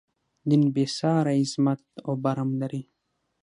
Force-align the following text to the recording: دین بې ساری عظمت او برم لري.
دین 0.49 0.63
بې 0.73 0.85
ساری 0.97 1.35
عظمت 1.43 1.81
او 2.05 2.13
برم 2.23 2.49
لري. 2.61 2.83